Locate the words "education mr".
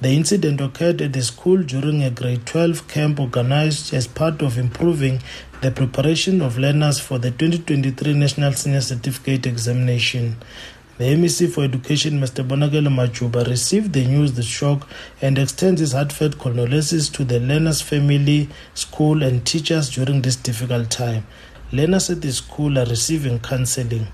11.64-12.46